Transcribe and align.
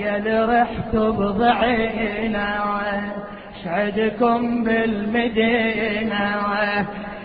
يا 0.00 0.46
رحتوا 0.46 1.10
بضعينا 1.10 2.60
شعدكم 3.64 4.64
بالمدينة. 4.64 6.24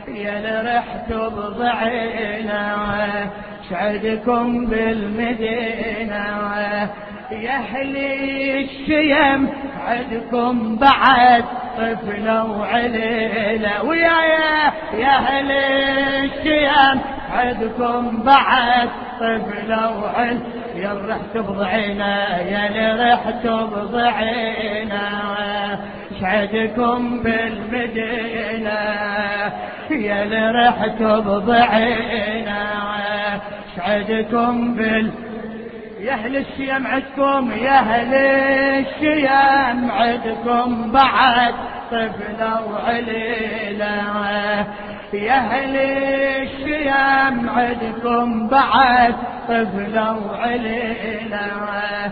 يا 0.07 0.61
رحتوا 0.65 1.29
بضعينا 1.29 2.75
شعدكم 3.69 4.65
بالمدينة. 4.65 6.25
يا 7.31 7.51
أهل 7.51 7.97
الشيم 8.63 9.49
عدكم 9.87 10.75
بعد 10.75 11.43
طفلة 11.77 12.45
وعليلة. 12.45 13.83
ويا 13.83 14.19
يا 14.93 15.15
أهل 15.17 15.51
الشيم 15.51 17.01
عدكم 17.31 18.23
بعد 18.23 18.89
طفلة 19.19 19.99
وعل 19.99 20.39
يا 20.75 20.93
رحت 21.09 21.37
بضعينا 21.37 22.39
يا 22.39 22.67
اللي 22.67 23.13
رحت 23.13 23.47
بضعينا 23.47 25.09
شعدكم 26.21 27.19
بالمدينة 27.23 28.79
يا 29.91 30.23
اللي 30.23 30.51
رحت 30.51 31.01
بضعينا 31.01 32.63
شعدكم 33.75 34.75
بالمدينة 34.75 35.25
يا 35.99 36.13
أهل 36.13 36.37
الشيم 36.37 36.87
عدكم 36.87 37.51
يا 37.51 37.79
أهل 37.79 38.13
الشيم 38.85 39.91
عدكم 39.91 40.91
بعد 40.91 41.53
طفلة 41.91 42.61
وعليلة. 42.71 43.95
يا 45.23 45.33
أهل 45.33 45.75
الشيم 45.75 47.49
عدكم 47.49 48.47
بعد 48.47 49.15
طفلة 49.47 50.27
وعليلة. 50.27 52.11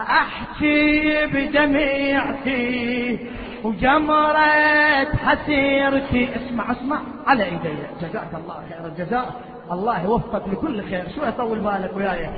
أحكي 0.00 1.26
بدميعتي 1.26 3.18
وجمرة 3.64 5.14
حسيرتي. 5.24 6.28
اسمع 6.36 6.72
اسمع. 6.72 7.00
على 7.26 7.44
إيدي. 7.44 7.74
جزاك 8.02 8.28
الله 8.34 8.54
خير 8.68 8.86
الجزاء. 8.86 9.40
الله 9.72 10.04
يوفقك 10.04 10.48
لكل 10.48 10.82
خير. 10.82 11.04
شو 11.16 11.22
أطول 11.22 11.58
بالك 11.58 11.96
وياي؟ 11.96 12.30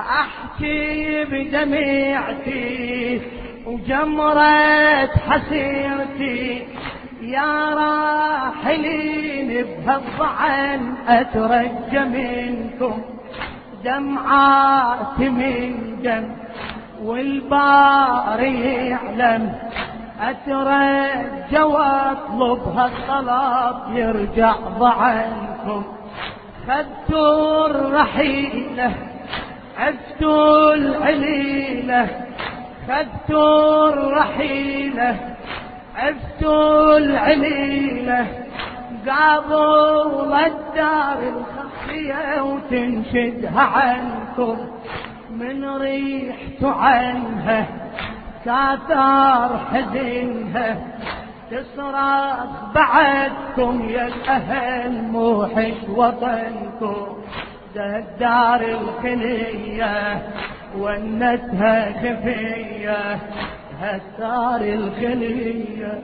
أحكي 0.00 1.24
بدميعتي 1.24 3.20
وجمرة 3.66 5.06
حسيرتي. 5.28 6.66
يا 7.22 7.74
راحلين 7.74 9.66
بهالضعن 9.66 10.94
أترجى 11.08 11.98
منكم 11.98 13.02
دمعات 13.84 15.18
من 15.18 15.96
دم 16.02 16.36
والباري 17.02 18.86
يعلم 18.88 19.52
أترجى 20.20 21.62
واطلب 21.62 22.60
هالطلب 22.76 23.96
يرجع 23.96 24.52
ضعنكم. 24.78 25.84
خذتوا 26.68 27.66
الرحيلة 27.66 28.94
عفتوا 29.78 30.74
العليلة 30.74 32.08
خذتوا 32.88 33.88
الرحيلة 33.88 35.16
عفتوا 35.98 36.98
العليلة 36.98 38.26
قاضوا 39.08 40.46
الدار 40.46 41.18
الخفية 41.22 42.42
وتنشدها 42.42 43.60
عنكم 43.60 44.58
من 45.30 45.64
ريحت 45.64 46.62
عنها 46.62 47.66
كاثار 48.44 49.60
حزنها 49.72 50.76
تصرخ 51.50 52.72
بعدكم 52.74 53.88
يا 53.88 54.06
الأهل 54.06 55.02
موحش 55.02 55.74
وطنكم. 55.88 57.18
الدار 57.76 58.60
الخلية 58.60 60.22
ونتها 60.78 61.92
خفية. 61.92 63.18
هالدار 63.80 64.60
الخلية 64.60 66.02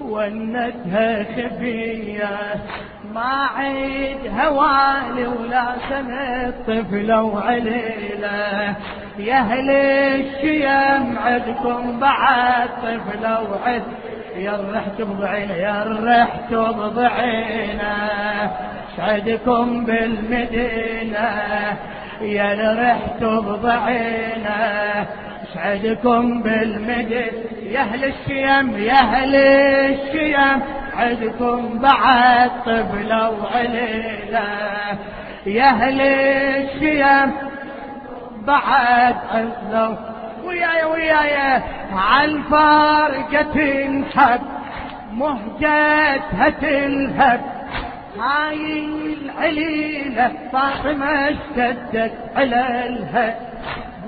ونتها 0.00 1.22
خفية. 1.22 2.38
ما 3.14 3.48
عيد 3.56 4.18
هوالي 4.40 5.26
ولا 5.26 5.64
سنة 5.88 6.50
طفلة 6.66 7.22
وعليلة. 7.22 8.74
يا 9.18 9.34
أهل 9.34 9.70
الشيم 9.70 11.18
عدكم 11.18 12.00
بعد 12.00 12.68
طفلة 12.82 13.50
وعد. 13.50 13.82
يا 14.36 14.60
رحت 14.74 15.02
بضعينا 15.02 15.56
يا 15.56 15.84
رحت 16.00 16.54
بضعينا 16.54 17.96
شعدكم 18.96 19.84
بالمدينة 19.84 21.28
يا 22.20 22.74
رحت 22.78 23.24
بضعينا 23.24 25.06
شعدكم 25.54 26.42
بالمدينة 26.42 27.32
يا 27.62 27.80
أهل 27.80 28.04
الشيم 28.04 28.78
يا 28.78 28.92
أهل 28.92 29.34
الشيم. 29.34 30.62
عدكم 30.96 31.78
بعد 31.78 32.50
طبلة 32.66 33.30
وعليلة. 33.30 34.48
يا 35.46 35.64
أهل 35.64 36.00
الشيم 36.00 37.32
بعد 38.46 39.14
عزلوا 39.30 39.96
وياي 40.44 40.84
وياي 40.84 41.62
عالفارقة 41.96 43.42
تنحب 43.42 44.40
مهجتها 45.12 46.50
تلهب 46.60 47.40
هاي 48.18 48.86
العليلة 49.22 50.32
فاطمة 50.52 51.06
اشتدت 51.06 52.12
عليها 52.36 53.34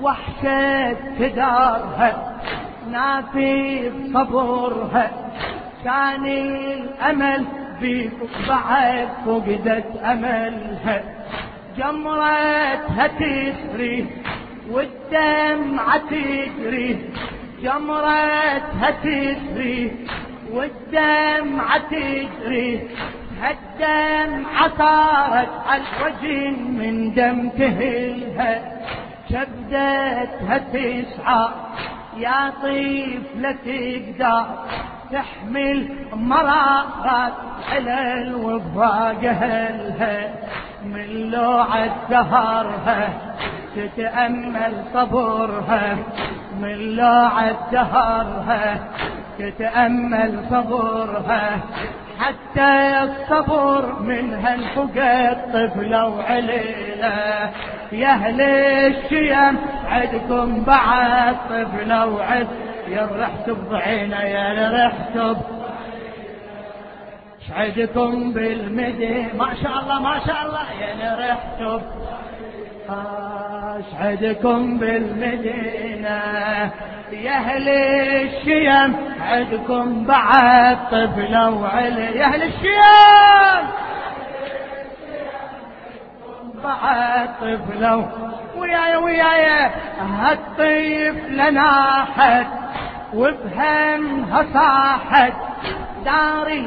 وحشة 0.01 0.93
تدارها 1.19 2.41
نافي 2.91 3.91
صبرها 4.13 5.11
كان 5.83 6.25
الأمل 6.25 7.45
بيك 7.81 8.11
بعد 8.49 9.07
فقدت 9.25 9.85
أملها. 10.03 11.03
جمرتها 11.77 13.07
تسري 13.07 14.07
والدمعة 14.71 15.97
تجري. 15.97 17.09
جمرتها 17.63 18.91
تسري 19.03 19.91
والدمعة 20.51 21.77
تجري. 21.77 22.87
هالدمعة 23.41 24.67
صارت 24.77 25.49
على 25.67 25.81
الوجه 25.81 26.51
من 26.51 27.13
دم 27.13 27.49
تهلها. 27.49 28.74
كبدتها 29.29 30.57
تسعى 30.57 31.47
يا 32.17 32.49
طفلة 32.49 33.55
تقدر 33.65 34.45
تحمل 35.11 35.89
مرارات 36.13 37.33
على 37.71 38.13
الوفاق 38.21 39.23
أهلها. 39.23 40.33
من 40.85 41.31
لوعة 41.31 42.09
دهرها 42.09 43.09
تتأمل 43.75 44.73
صبرها 44.93 45.97
من 46.61 46.95
لوعة 46.95 47.71
دهرها 47.71 48.77
تتأمل 49.39 50.45
صبرها 50.49 51.59
حتى 52.19 53.03
الصبر 53.03 53.99
منها 53.99 54.53
انفقد 54.55 55.37
طفلة 55.53 56.07
وعليلة. 56.07 57.49
يا 57.91 58.07
أهل 58.07 58.41
الشيم 58.41 59.57
عدكم 59.89 60.63
بعد 60.63 61.35
طفلة 61.49 62.05
وعد. 62.05 62.47
يا 62.87 63.09
رحت 63.19 63.49
بضعينا 63.49 64.23
يا 64.23 64.87
رحت 64.87 65.37
شعدكم 67.47 68.33
بالمدينة 68.33 69.33
ما 69.37 69.53
شاء 69.63 69.79
الله 69.83 69.99
ما 69.99 70.19
شاء 70.27 70.45
الله. 70.45 70.71
يا 70.81 71.15
رحت 71.29 71.81
اشعدكم 73.79 74.77
بالمدينة؟ 74.77 76.21
يا 77.11 77.31
أهل 77.31 77.69
الشيم 77.69 78.95
عدكم 79.21 80.05
بعد 80.05 80.77
طفلة 80.91 81.49
وعلي 81.49 82.17
يا 82.17 82.25
أهل 82.25 82.43
الشيم! 82.43 83.84
بعد 86.65 87.29
طفلة. 87.41 88.09
وياي 88.57 88.95
وياي 88.95 89.71
هالطيف 89.99 91.29
لناحت 91.29 92.47
وبهمها 93.13 94.45
صاحت 94.53 95.33
داري 96.05 96.65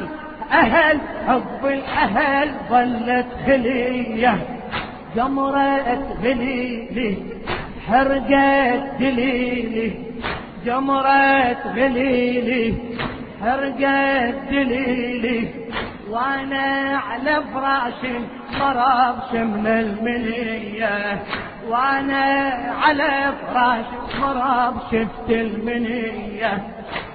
أهل 0.51 0.99
حب 1.27 1.65
الأهل 1.65 2.51
ظلت 2.69 3.27
خلية. 3.45 4.37
جمرة 5.15 5.99
غليلي 6.23 7.17
حرقت 7.87 8.83
دليلي. 8.99 9.91
جمرة 10.65 11.57
غليلي 11.75 12.73
حرقت 13.41 14.35
دليلي. 14.51 15.47
وأنا 16.09 16.97
على 16.97 17.43
فراشي 17.53 18.19
مرضش 18.59 19.31
من 19.33 19.67
المنية. 19.67 21.23
وأنا 21.67 22.53
على 22.81 23.33
فراشي 23.53 24.21
مرض 24.21 24.81
شفت 24.91 25.29
المنية. 25.29 26.63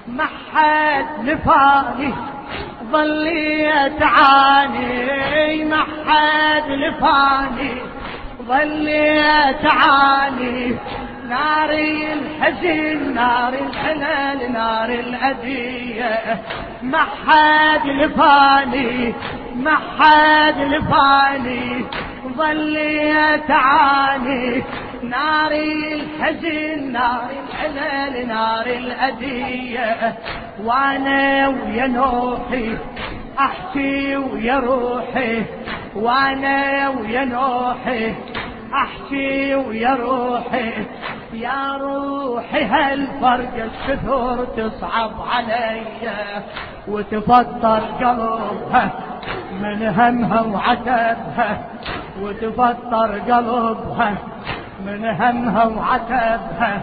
ما 0.06 0.24
حد 0.24 1.04
لفاني 1.24 2.14
ظلي 2.92 3.90
تعاني 4.00 5.64
ما 5.64 5.76
حد 6.06 6.68
لفاني 6.70 7.74
ظلي 8.42 9.54
تعاني 9.62 10.76
ناري 11.28 12.12
الحزن 12.12 13.14
نار 13.14 13.54
الحلال 13.54 14.52
نار 14.52 14.88
الأذية 14.88 16.40
ما 16.82 16.98
حد 16.98 17.86
لفاني 17.86 19.14
ما 19.54 19.76
حد 19.98 20.58
لفاني. 20.58 21.84
ظلي 22.36 23.40
تعاني. 23.48 24.62
ناري 25.02 25.94
الحزن 25.94 26.92
نار 26.92 27.28
الحلال 27.44 28.28
نار 28.28 28.66
الأذية 28.66 30.14
وأنا 30.64 31.48
ويا 31.48 31.86
نوحي 31.86 32.76
أحكي 33.38 34.16
ويا 34.16 34.58
روحي. 34.58 35.42
وأنا 35.96 36.88
ويا 36.88 37.24
نوحي 37.24 38.14
أحكي 38.74 39.54
ويا 39.54 39.94
روحي. 39.94 40.70
يا 41.34 41.76
روحي 41.80 42.64
هالفرق 42.64 43.64
الشثور 43.64 44.44
تصعب 44.56 45.10
علي 45.30 45.82
وتفطر 46.88 47.80
قلبها 48.00 48.90
من 49.60 49.86
همها 49.86 50.40
وعتبها. 50.40 51.64
وتفطر 52.22 53.18
قلبها 53.18 54.14
من 54.86 55.04
همها 55.04 55.64
وعتبها. 55.64 56.80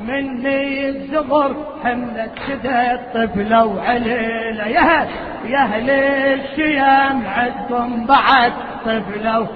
مني 0.00 0.88
الزغر 0.88 1.54
حملت 1.84 2.30
كذا 2.48 2.92
الطفلة 2.92 3.64
وعليلة. 3.64 4.66
يا 4.66 4.80
هل 4.80 5.08
يا 5.44 5.58
هل 5.58 5.90
الشيام 5.90 7.22
عندكم 7.26 8.06
بعد 8.06 8.52
طفلة. 8.84 9.48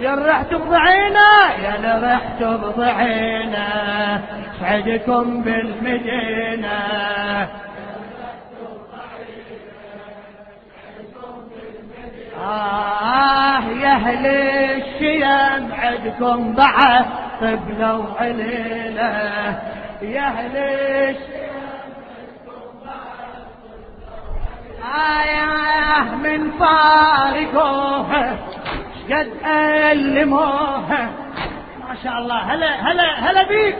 يا 0.00 0.14
رحت 0.14 0.54
بضعينا 0.54 1.54
يا 1.62 2.00
رحت 2.02 2.42
بضعينا 2.42 3.68
سعدكم 4.60 5.42
بالمدينة. 5.42 6.78
آه 12.40 13.60
يا 13.60 13.92
أهل 13.92 14.26
الشيام 14.26 15.72
عندكم 15.72 16.52
بعد 16.52 17.06
طفلة 17.40 17.98
وعليلة. 17.98 19.60
يا 20.02 20.28
أهل 20.28 20.56
آه 24.84 26.14
من 26.16 26.50
فارقوها 26.50 28.36
قد 29.10 29.28
ألموها 29.46 31.10
ما 31.88 31.94
شاء 32.04 32.18
الله. 32.18 32.38
هلا 32.38 32.92
هلا 32.92 33.30
هلا 33.30 33.48
بيك. 33.48 33.76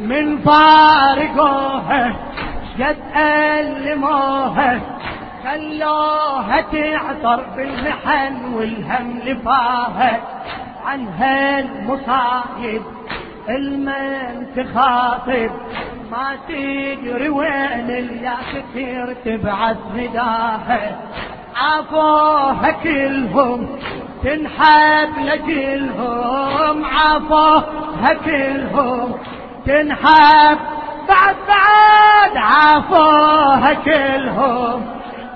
من 0.00 0.38
فارقوها 0.38 2.16
قد 2.80 2.96
ألموها 3.16 4.80
خلوها 5.44 6.60
تعطر 6.60 7.44
بالمحن 7.56 8.54
والهم 8.54 9.18
لفاها. 9.24 10.20
عن 10.84 11.08
هالمصايب 11.08 12.82
المن 13.48 14.46
تخاطب 14.56 15.50
ما 16.10 16.36
تدري 16.48 17.28
وين 17.28 17.90
اليا 17.90 18.36
كثير 18.52 19.16
تبعث 19.24 19.76
نداها 19.96 21.00
عافوها 21.56 22.70
كلهم. 22.70 23.78
تنحب 24.24 25.18
لجلهم 25.18 26.84
عافوها 26.84 28.14
كلهم 28.24 29.14
تنحب 29.66 30.58
بعد 31.08 31.36
بعد 31.48 32.36
عافوها 32.36 33.74
كلهم 33.74 34.86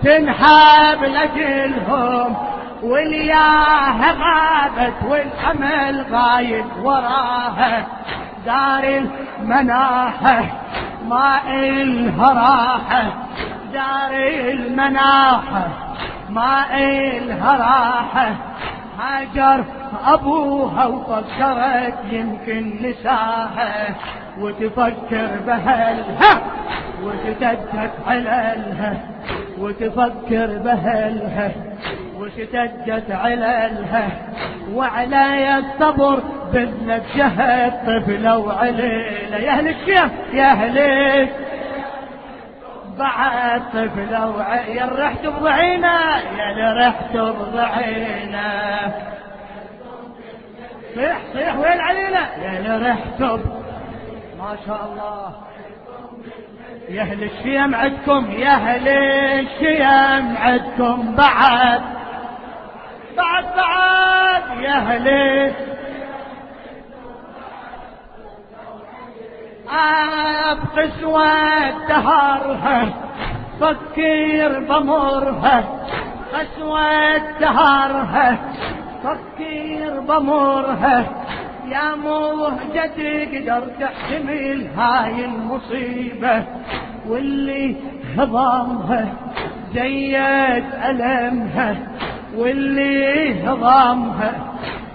تنحب 0.02 1.04
لجلهم 1.04 2.36
والياها 2.82 4.12
غابت 4.12 4.94
والأمل 5.08 6.06
غايب 6.12 6.66
وراها. 6.82 7.86
دار 8.46 9.02
المناحة 9.40 10.44
ما 11.08 11.40
إلها 11.48 12.32
راحة. 12.32 13.04
دار 13.72 14.12
المناحة 14.52 15.68
ما 16.30 16.64
إلها 16.74 17.56
راحة. 17.56 18.34
هاجر 18.98 19.64
أبوها 20.06 20.86
وفكرت 20.86 21.94
يمكن 22.12 22.76
نساها 22.82 23.94
وتفكر 24.38 25.28
بهلها 25.46 26.42
وتدك 27.02 27.90
عللها 28.06 28.96
وتفكر 29.58 30.58
بهلها 30.58 31.52
وشتجت 32.18 33.10
عللها 33.10 34.08
وعلى 34.74 35.58
الصبر 35.58 36.22
بذلك 36.52 37.02
شهد 37.16 37.72
طفلة 37.86 38.38
وعليلة 38.38 39.36
يا 39.36 39.50
أهل 39.50 39.68
الشيخ 39.68 40.06
يا 40.32 40.44
أهل 40.44 40.78
بعد 42.98 43.62
طفلة 43.72 44.44
يا 44.68 44.90
رحت 44.98 45.26
بضعينا 45.26 46.20
يا 46.58 46.86
رحت 46.86 47.16
بضعينا 47.16 48.92
صيح 50.94 51.18
صيح 51.32 51.56
وين 51.56 51.80
علينا؟ 51.80 52.36
يا 52.42 52.90
رحت 52.90 53.20
ما 54.38 54.56
شاء 54.66 54.84
الله. 54.92 55.34
يا 56.88 57.02
أهل 57.02 57.24
الشيم 57.24 57.74
عدكم 57.74 58.30
يا 58.30 58.50
أهل 58.50 58.88
الشيم 58.88 60.36
عدكم 60.36 61.14
بعد. 61.16 61.82
بعد 63.16 63.44
بعد 63.56 64.42
يا 64.60 64.76
أهل 64.76 65.08
بقسوة 70.54 71.70
دهرها 71.88 72.88
فكر 73.60 74.60
بمرها. 74.68 75.64
قسوة 76.34 77.16
دهرها 77.40 78.38
فكر 79.02 80.00
بمرها. 80.00 81.04
يا 81.68 81.94
مهجتي 81.94 83.24
قدر 83.24 83.62
تحتمل 83.80 84.66
هاي 84.76 85.24
المصيبة 85.24 86.44
واللي 87.08 87.76
هضامها 88.18 89.06
زيد 89.74 90.64
ألمها. 90.88 91.76
واللي 92.36 93.44
هضامها 93.44 94.32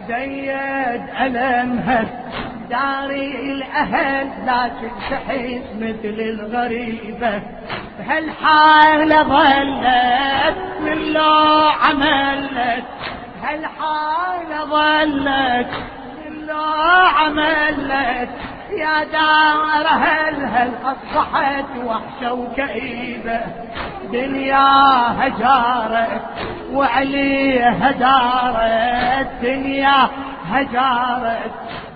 زيد 0.08 1.04
ألمها. 1.22 2.27
داري 2.70 3.52
الأهل 3.52 4.28
لا 4.46 4.72
تنتحس 4.82 5.76
مثل 5.76 6.20
الغريبة. 6.20 7.42
بهالحالة 8.00 9.24
ظلت 9.24 10.58
من 10.82 11.14
لو 11.14 11.70
عملت. 11.84 12.86
هالحالة 13.44 14.66
ظلت 14.66 15.70
عملت. 17.28 18.30
يا 18.78 19.04
دار 19.04 19.88
هل 19.88 20.46
هل 20.46 20.72
أصبحت 20.84 21.66
وحشة 21.86 22.34
وكئيبة؟ 22.34 23.40
دنيا 24.12 24.68
هجارت 25.20 26.22
وعليها 26.74 27.92
دارت. 27.92 29.30
دنيا 29.42 30.10
هجارت 30.52 31.52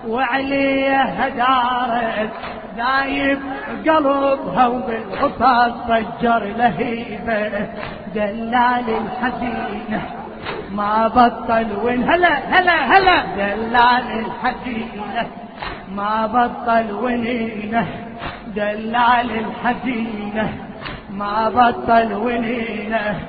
وعليها 0.08 1.28
دارت 1.28 2.30
دايب 2.76 3.38
قلبها 3.86 4.66
وبالعطاس 4.66 5.72
فجر 5.88 6.44
لهيبة. 6.58 7.68
دلال 8.14 8.84
الحزينة 9.02 10.02
ما 10.70 11.08
بطل 11.08 11.66
وين؟ 11.82 12.10
هلا 12.10 12.28
هلا 12.28 12.98
هلا. 12.98 13.22
دلال 13.36 14.24
الحزينة 14.24 15.26
ما 15.94 16.26
بطل 16.26 16.92
ونينة. 16.92 17.86
دلال 18.46 19.30
الحزينة 19.44 20.52
ما 21.10 21.48
بطل 21.48 22.12
ونينة. 22.12 23.20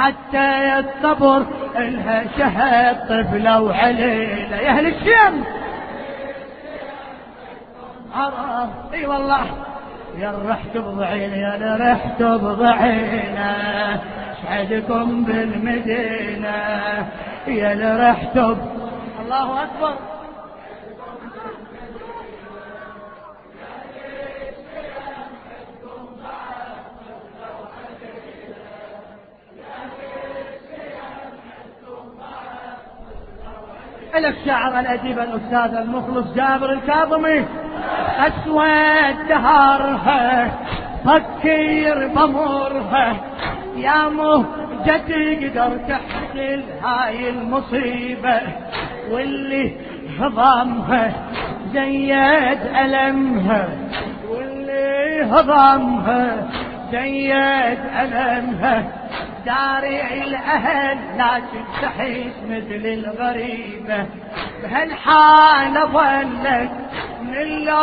حتى 0.00 0.78
الصبر 0.78 1.46
انها 1.76 2.24
شهد 2.38 2.96
طفلة 3.08 3.60
وعليلة 3.60 4.56
يا 4.56 4.70
أهل 4.70 4.86
الشام! 4.86 5.44
عرف. 8.14 8.70
إي 8.94 9.06
والله. 9.06 9.46
يا 10.18 10.34
رحت 10.48 10.76
بضعين 10.76 11.32
يا 11.32 11.76
رحت 11.80 12.22
بضعينا 12.22 13.56
شعدكم 14.42 15.24
بالمدينة. 15.24 16.56
يا 17.46 18.10
رحت 18.10 18.36
الله 18.36 19.62
أكبر. 19.62 19.94
إلى 34.20 34.28
الشاعر 34.28 34.80
الأديب 34.80 35.18
الأستاذ 35.18 35.76
المخلص 35.76 36.34
جابر 36.34 36.72
الكاظمي. 36.72 37.44
أسود 38.18 39.28
دهارها 39.28 40.50
فكر 41.04 42.08
بمرها. 42.14 43.16
يا 43.76 44.08
مهجتي 44.08 45.48
قدر 45.48 45.76
تحمل 45.88 46.64
هاي 46.82 47.30
المصيبة 47.30 48.40
واللي 49.10 49.76
هضمها 50.20 51.12
زيد 51.72 52.60
ألمها. 52.84 53.68
واللي 54.30 55.22
هضمها 55.30 56.48
زيد 56.92 57.78
ألمها. 58.00 58.84
داري 59.46 60.22
الأهل 60.24 60.98
لكن 61.18 61.64
تحس 61.82 62.36
مثل 62.48 62.86
الغريبة 62.86 64.06
بهالحالة 64.62 65.84
ظلت 65.86 66.70
من 67.22 67.64
لو 67.64 67.76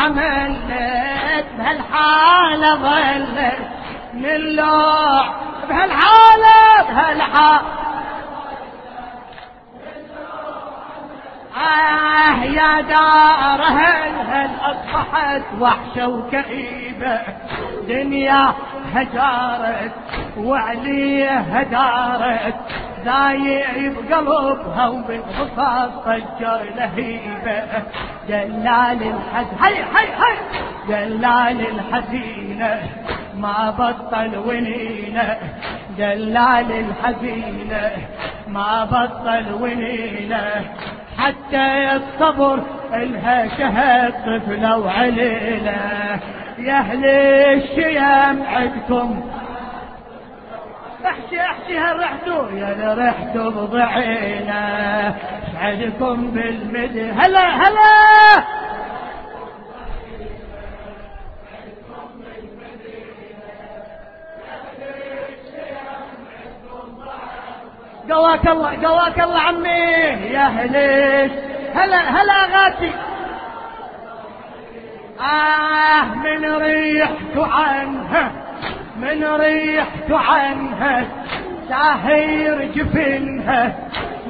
عملت 0.00 1.46
بهالحالة 1.58 2.74
ظلت 2.74 3.58
من 4.14 4.56
لو 4.56 4.92
بهالحالة 5.68 6.82
بهالحالة 6.88 7.83
آه 11.56 12.44
يا 12.44 12.80
دار 12.80 13.62
هل 13.62 14.50
أصبحت 14.60 15.42
وحشة 15.60 16.08
وكئيبة 16.08 17.20
دنيا 17.88 18.52
هجارت 18.94 19.92
وعليها 20.36 21.62
دارت 21.62 22.54
دايع 23.04 23.88
بقلبها 23.88 24.88
وبالقصص 24.88 26.04
فجر 26.04 26.60
لهيبة 26.76 27.62
جلال 28.28 29.02
الحزن 29.02 29.64
هي 29.64 29.74
هي 29.74 30.08
هي 30.16 30.36
جلال 30.88 31.60
الحزينة 31.68 32.82
ما 33.36 33.70
بطل 33.70 34.38
ونينة 34.38 35.36
جلال 35.98 36.72
الحزينة 36.72 37.90
ما 38.48 38.84
بطل 38.84 39.52
ونينة 39.62 40.64
حتى 41.18 41.96
الصبر 41.96 42.60
إلها 42.94 43.48
شهد 43.58 44.12
طفلة 44.12 44.78
وعليلة. 44.78 46.20
يا 46.58 46.74
أهل 46.78 47.04
الشيام 47.04 48.42
عدكم. 48.42 49.30
احشي 51.06 51.40
احشي 51.40 51.78
هل 51.78 52.00
رحتوا 52.00 52.50
يا 52.50 52.94
رحتوا 52.98 53.50
بضعينا 53.50 55.14
سعدكم 55.52 56.30
بالمدي 56.30 57.10
هلا 57.10 57.48
هلا! 57.56 58.44
قواك 68.10 68.48
الله 68.48 68.86
قواك 68.86 69.20
الله 69.20 69.38
عمي 69.38 69.68
يا 70.36 70.46
هليش 70.46 71.32
هلا 71.74 72.00
هلا 72.00 72.38
غاتي. 72.52 72.90
آه 75.20 76.04
من 76.04 76.44
ريحت 76.44 77.36
عنها 77.36 78.32
من 78.96 79.24
ريحت 79.24 80.10
عنها 80.10 81.06
ساهر 81.68 82.64
جفنها. 82.74 83.76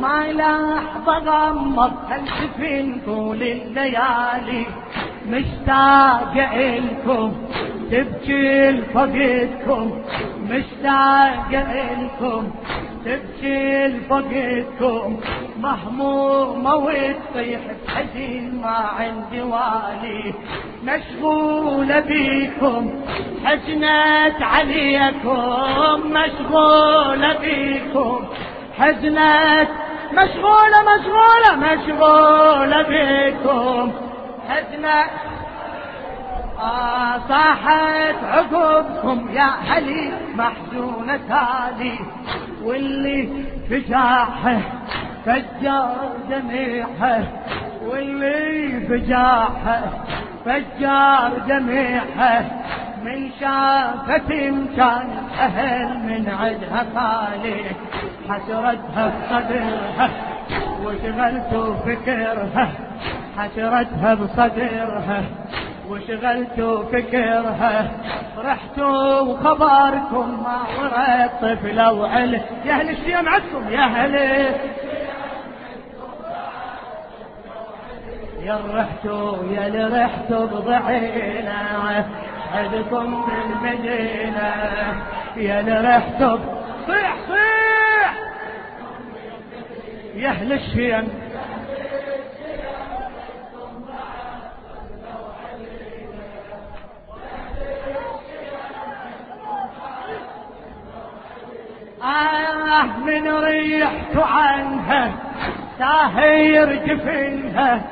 ما 0.00 0.33
لحظة 0.33 1.19
غمض 1.19 1.93
هالجفن 2.11 3.00
طول 3.07 3.43
الليالي 3.43 4.66
مشتاق 5.28 6.35
إلكم 6.54 7.33
تبكي 7.90 8.71
لفقدكم 8.71 10.02
مشتاق 10.50 11.50
إلكم. 11.52 12.50
تبكي 13.04 13.87
لفقدكم 13.87 15.20
مهمومة 15.61 16.75
وتصيح 16.75 17.61
حزين 17.88 18.61
ما 18.62 18.68
عندي 18.68 19.40
والي. 19.40 20.34
مشغولة 20.84 22.00
بيكم 22.00 23.04
حزنت 23.44 24.42
عليكم. 24.42 26.12
مشغولة 26.12 27.38
بيكم 27.38 28.25
حزنت 28.78 29.68
مشغولة 30.12 30.78
مشغولة 30.90 31.56
مشغولة 31.56 32.82
بيكم. 32.82 33.92
حزنت 34.49 35.11
آه 36.61 37.18
صاحت 37.28 38.25
عقبكم 38.25 39.28
يا 39.32 39.50
علي 39.70 40.12
محزونة 40.34 41.16
تالي. 41.16 41.99
واللي 42.64 43.28
فجاحه 43.71 44.61
فجار 45.26 46.12
دميحه 46.30 47.21
واللي 47.87 48.80
فجاحه 48.80 49.80
فجار 50.44 51.33
دميحه 51.49 52.44
من 53.04 53.30
شافت 53.40 54.28
كان 54.76 55.09
أهل 55.40 55.99
من 55.99 56.28
عدها 56.28 56.87
خالي 56.94 57.64
حسرتها 58.28 59.06
بصدرها 59.09 60.11
وشغلت 60.85 61.78
فكرها 61.87 62.68
حسرتها 63.38 64.14
بصدرها. 64.14 65.23
وشغلت 65.91 66.61
فكرها 66.93 67.91
رحت 68.38 68.79
وخبركم 68.79 70.43
ما 70.45 70.59
ورا 70.79 71.26
طفلة 71.26 71.93
وعلي 71.93 72.41
يا 72.64 72.73
أهل 72.73 72.91
الشيم 72.91 73.29
عندكم 73.29 73.69
يا 73.73 73.85
أهل. 73.85 74.14
يا 78.43 78.59
رحتوا 78.75 79.37
يا 79.53 79.67
اللي 79.67 80.03
رحتوا 80.05 80.47
بضعينا 80.47 82.05
عدكم 82.55 83.25
بالمدينة. 83.26 84.55
يا 85.37 85.61
اللي 85.61 85.97
رحتوا 85.97 86.38
صيح 86.87 87.17
صيح. 87.29 88.14
يا 90.14 90.29
أهل 90.29 90.53
الشيم 90.53 91.09
آه 102.02 102.99
من 102.99 103.29
ريحت 103.29 104.13
عنها 104.25 105.12
تاهير 105.78 106.75
جفنها 106.87 107.83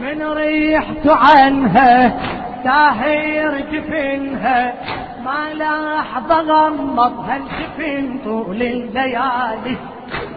من 0.00 0.22
ريحت 0.22 1.06
عنها 1.06 2.18
تاهير 2.64 3.64
جفنها 3.72 4.74
ما 5.24 5.54
لحظة 5.54 6.40
غمض 6.40 7.30
هالجفن 7.30 8.18
طول 8.24 8.62
الليالي. 8.62 9.76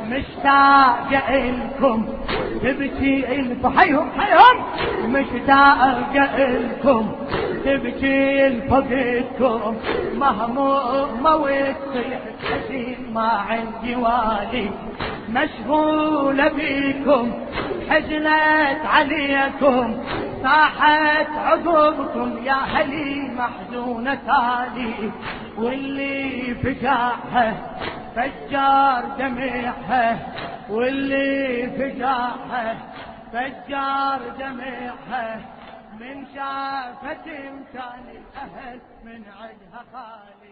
مشتاق 0.10 1.24
إلكم 1.30 2.06
تبكي 2.64 3.26
الف 3.40 3.78
حيهم 3.78 4.10
حيهم. 4.18 4.64
مشتاق 5.08 6.30
إلكم 6.38 7.12
تبكي 7.66 8.48
الفقدكم 8.48 9.76
مهمومة 10.16 11.36
وتصيح 11.36 12.20
حزين 12.50 13.14
ما 13.14 13.28
عندي 13.28 13.96
والي. 13.96 14.70
مشغولة 15.30 16.48
بيكم 16.48 17.32
حزنت 17.90 18.82
عليكم. 18.86 20.04
طاحت 20.44 21.30
عقوبكم 21.30 22.44
يا 22.44 22.54
هلي 22.54 23.32
محزونة 23.38 24.16
تالي. 24.16 25.12
واللي 25.58 26.56
فجاعها 26.64 27.54
فجار 28.16 29.04
دمعها 29.20 30.18
واللي 30.70 31.70
فجاعها 31.78 32.78
فجار 33.34 34.20
دمعها 34.40 35.40
من 36.00 36.26
شافت 36.36 37.28
امكان 37.28 38.10
الأهل 38.10 38.80
من 39.04 39.24
عدها 39.40 39.86
خالي. 39.94 40.45